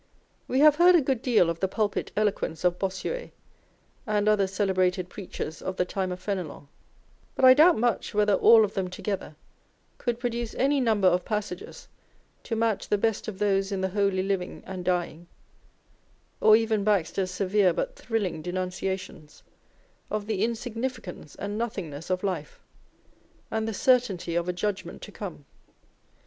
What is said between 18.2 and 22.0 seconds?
denunciations of the insignificance and nothing